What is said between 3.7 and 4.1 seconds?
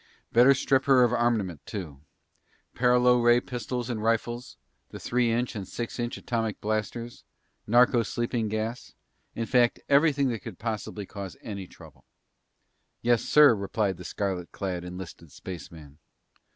and